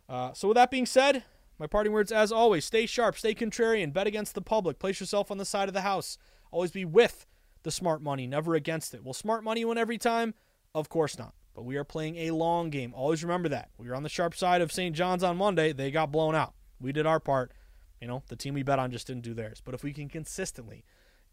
[0.07, 1.23] Uh, so with that being said,
[1.57, 5.31] my parting words as always: stay sharp, stay contrarian, bet against the public, place yourself
[5.31, 6.17] on the side of the house.
[6.51, 7.25] Always be with
[7.63, 9.03] the smart money, never against it.
[9.03, 10.33] Will smart money win every time?
[10.73, 11.33] Of course not.
[11.55, 12.93] But we are playing a long game.
[12.93, 13.69] Always remember that.
[13.77, 14.93] We were on the sharp side of St.
[14.93, 15.71] John's on Monday.
[15.71, 16.53] They got blown out.
[16.79, 17.53] We did our part.
[18.01, 19.61] You know, the team we bet on just didn't do theirs.
[19.63, 20.83] But if we can consistently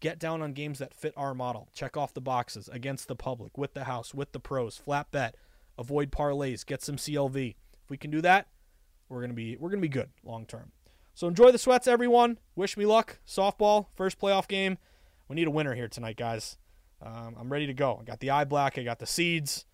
[0.03, 3.57] get down on games that fit our model, check off the boxes against the public,
[3.57, 5.33] with the house, with the pros, flat bet,
[5.79, 7.55] avoid parlays, get some CLV.
[7.81, 8.49] If we can do that,
[9.07, 10.73] we're gonna be we're gonna be good long term.
[11.13, 12.37] So enjoy the sweats, everyone.
[12.53, 13.19] Wish me luck.
[13.25, 14.77] Softball, first playoff game.
[15.29, 16.57] We need a winner here tonight, guys.
[17.01, 17.99] Um, I'm ready to go.
[18.01, 18.77] I got the eye black.
[18.77, 19.65] I got the seeds.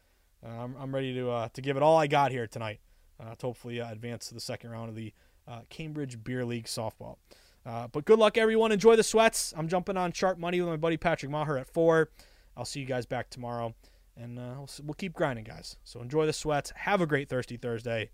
[0.46, 2.82] Uh, I'm, I'm, ready to uh, to give it all I got here tonight
[3.20, 5.12] uh, to hopefully uh, advance to the second round of the
[5.48, 7.18] uh, Cambridge Beer League softball.
[7.66, 8.72] Uh, but good luck, everyone.
[8.72, 9.54] Enjoy the sweats.
[9.56, 12.10] I'm jumping on sharp money with my buddy Patrick Maher at four.
[12.58, 13.76] I'll see you guys back tomorrow,
[14.18, 15.78] and we'll, we'll keep grinding, guys.
[15.84, 16.72] So enjoy the sweats.
[16.76, 18.10] Have a great Thirsty Thursday.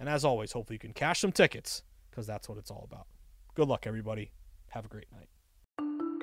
[0.00, 3.06] And as always, hopefully you can cash some tickets because that's what it's all about.
[3.54, 4.30] Good luck, everybody.
[4.68, 5.28] Have a great night.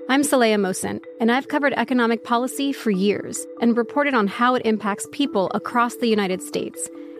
[0.08, 4.62] I'm Saleha Mohsin, and I've covered economic policy for years and reported on how it
[4.64, 6.88] impacts people across the United States.